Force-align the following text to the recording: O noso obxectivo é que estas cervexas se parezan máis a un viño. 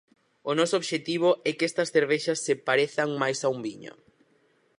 O 0.49 0.51
noso 0.59 0.75
obxectivo 0.81 1.29
é 1.49 1.51
que 1.57 1.67
estas 1.69 1.91
cervexas 1.95 2.39
se 2.45 2.53
parezan 2.67 3.09
máis 3.21 3.39
a 3.45 3.47
un 3.55 3.59
viño. 3.65 3.93